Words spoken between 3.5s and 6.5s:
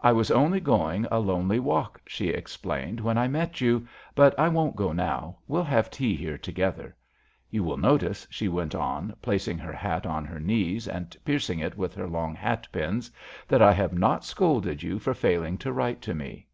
you, but I won't go now; we'll have tea here